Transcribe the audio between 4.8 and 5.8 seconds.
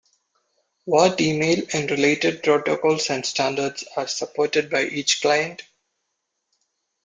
each client.